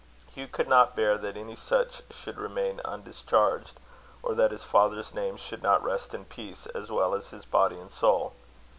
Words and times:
Hugh 0.33 0.47
could 0.47 0.67
not 0.67 0.95
bear 0.95 1.15
that 1.19 1.37
any 1.37 1.55
such 1.55 2.01
should 2.09 2.39
remain 2.39 2.81
undischarged, 2.83 3.75
or 4.23 4.33
that 4.33 4.49
his 4.49 4.63
father's 4.63 5.13
name 5.13 5.37
should 5.37 5.61
not 5.61 5.83
rest 5.83 6.15
in 6.15 6.25
peace 6.25 6.65
as 6.65 6.91
well 6.91 7.13
as 7.13 7.29
his 7.29 7.45
body 7.45 7.77
and 7.77 7.91
soul. 7.91 8.33